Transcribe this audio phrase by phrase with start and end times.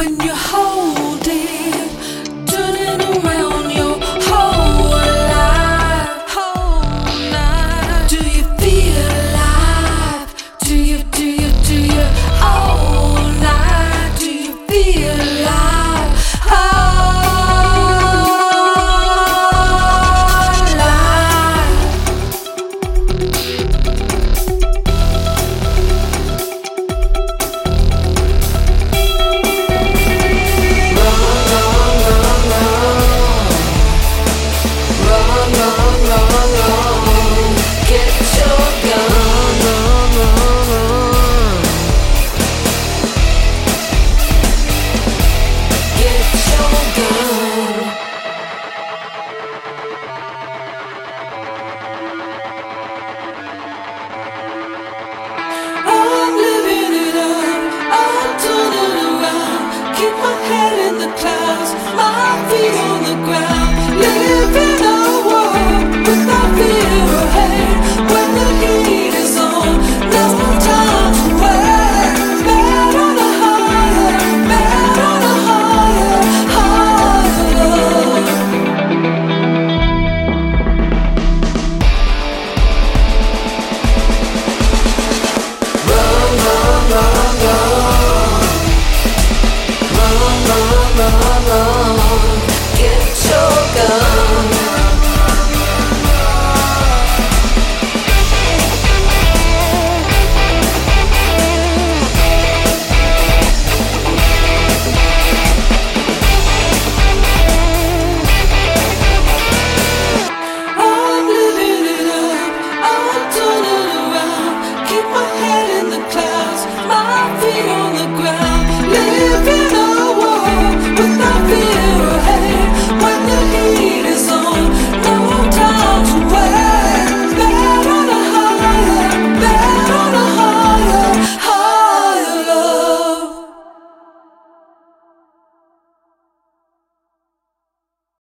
[0.00, 0.89] when you hold